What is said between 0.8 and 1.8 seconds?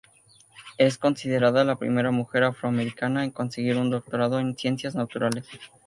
considerada la